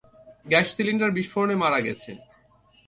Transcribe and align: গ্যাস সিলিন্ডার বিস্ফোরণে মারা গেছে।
গ্যাস 0.45 0.67
সিলিন্ডার 0.75 1.09
বিস্ফোরণে 1.17 1.55
মারা 1.63 1.79
গেছে। 1.81 2.11